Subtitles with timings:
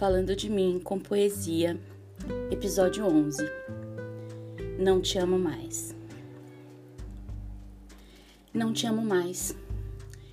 [0.00, 1.78] Falando de mim com poesia,
[2.50, 3.44] episódio 11.
[4.78, 5.94] Não te amo mais.
[8.50, 9.54] Não te amo mais.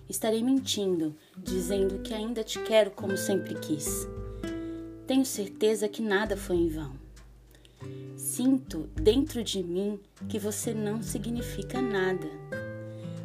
[0.08, 4.08] Estarei mentindo, dizendo que ainda te quero como sempre quis.
[5.06, 6.94] Tenho certeza que nada foi em vão.
[8.16, 10.00] Sinto dentro de mim
[10.30, 12.30] que você não significa nada.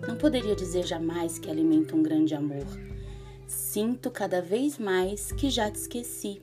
[0.08, 2.91] Não poderia dizer jamais que alimenta um grande amor
[3.52, 6.40] Sinto cada vez mais que já te esqueci.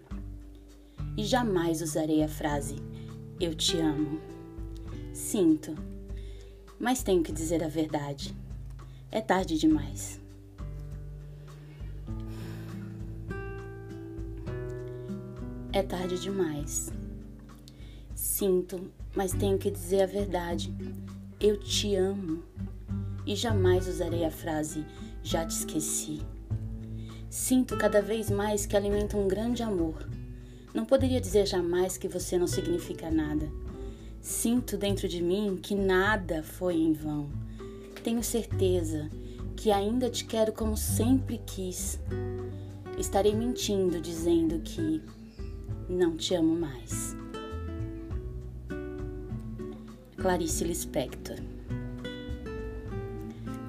[1.17, 2.75] E jamais usarei a frase
[3.39, 4.21] eu te amo.
[5.11, 5.73] Sinto,
[6.79, 8.35] mas tenho que dizer a verdade.
[9.11, 10.21] É tarde demais.
[15.73, 16.91] É tarde demais.
[18.13, 20.71] Sinto, mas tenho que dizer a verdade.
[21.39, 22.43] Eu te amo.
[23.25, 24.85] E jamais usarei a frase
[25.23, 26.21] já te esqueci.
[27.29, 30.09] Sinto cada vez mais que alimenta um grande amor.
[30.73, 33.47] Não poderia dizer jamais que você não significa nada.
[34.19, 37.29] Sinto dentro de mim que nada foi em vão.
[38.03, 39.11] Tenho certeza
[39.55, 41.99] que ainda te quero como sempre quis.
[42.97, 44.99] Estarei mentindo dizendo que
[45.87, 47.15] não te amo mais.
[50.17, 51.37] Clarice Lispector.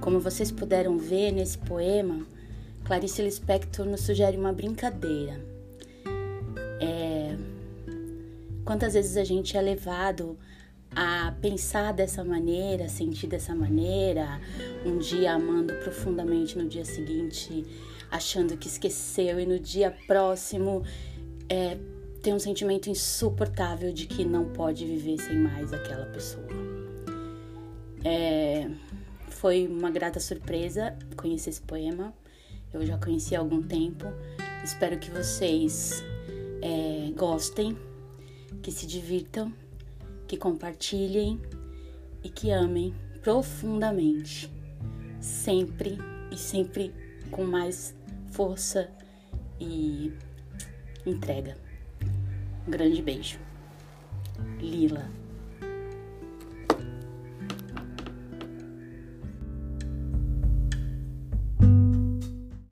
[0.01, 2.27] Como vocês puderam ver nesse poema,
[2.85, 5.41] Clarice Lispector nos sugere uma brincadeira.
[6.81, 7.37] É,
[8.65, 10.39] quantas vezes a gente é levado
[10.95, 14.41] a pensar dessa maneira, sentir dessa maneira,
[14.85, 17.65] um dia amando profundamente, no dia seguinte
[18.11, 20.83] achando que esqueceu e no dia próximo
[21.49, 21.79] é,
[22.23, 26.49] tem um sentimento insuportável de que não pode viver sem mais aquela pessoa.
[28.05, 28.69] É,
[29.29, 32.13] foi uma grata surpresa conhecer esse poema
[32.73, 34.07] eu já conheci há algum tempo.
[34.65, 36.03] Espero que vocês
[36.63, 37.77] é, gostem,
[38.63, 39.53] que se divirtam,
[40.27, 41.41] que compartilhem
[42.23, 44.51] e que amem profundamente,
[45.21, 45.99] sempre
[46.31, 46.95] e sempre
[47.31, 47.95] com mais
[48.31, 48.89] força
[49.59, 50.13] e
[51.05, 51.57] entrega.
[52.67, 53.39] Um grande beijo.
[54.59, 55.11] Lila.